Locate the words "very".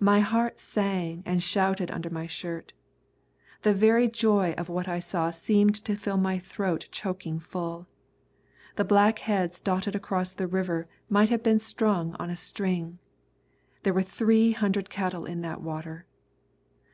3.74-4.08